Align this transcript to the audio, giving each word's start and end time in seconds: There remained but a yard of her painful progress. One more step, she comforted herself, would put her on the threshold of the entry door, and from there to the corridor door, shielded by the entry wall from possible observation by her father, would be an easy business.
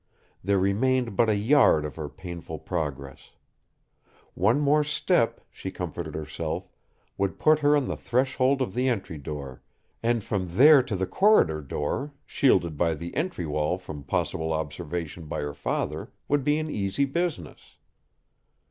There 0.43 0.57
remained 0.57 1.15
but 1.15 1.29
a 1.29 1.35
yard 1.35 1.85
of 1.85 1.95
her 1.95 2.09
painful 2.09 2.57
progress. 2.57 3.33
One 4.33 4.59
more 4.59 4.83
step, 4.83 5.41
she 5.51 5.69
comforted 5.69 6.15
herself, 6.15 6.67
would 7.19 7.37
put 7.37 7.59
her 7.59 7.77
on 7.77 7.87
the 7.87 7.95
threshold 7.95 8.63
of 8.63 8.73
the 8.73 8.89
entry 8.89 9.19
door, 9.19 9.61
and 10.01 10.23
from 10.23 10.57
there 10.57 10.81
to 10.81 10.95
the 10.95 11.05
corridor 11.05 11.61
door, 11.61 12.13
shielded 12.25 12.77
by 12.79 12.95
the 12.95 13.15
entry 13.15 13.45
wall 13.45 13.77
from 13.77 14.01
possible 14.03 14.51
observation 14.53 15.27
by 15.27 15.41
her 15.41 15.53
father, 15.53 16.11
would 16.27 16.43
be 16.43 16.57
an 16.57 16.67
easy 16.71 17.05
business. 17.05 17.75